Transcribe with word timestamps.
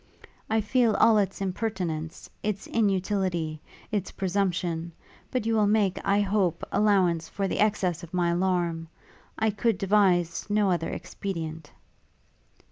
I 0.49 0.61
feel 0.61 0.95
all 0.95 1.19
its 1.19 1.41
impertinence, 1.41 2.27
its 2.41 2.65
inutility, 2.65 3.61
its 3.91 4.09
presumption; 4.11 4.93
but 5.29 5.45
you 5.45 5.53
will 5.53 5.67
make, 5.67 5.99
I 6.03 6.21
hope, 6.21 6.65
allowance 6.71 7.29
for 7.29 7.47
the 7.47 7.59
excess 7.59 8.01
of 8.01 8.11
my 8.11 8.31
alarm. 8.31 8.87
I 9.37 9.51
could 9.51 9.77
devise 9.77 10.49
no 10.49 10.71
other 10.71 10.89
expedient.' 10.89 11.71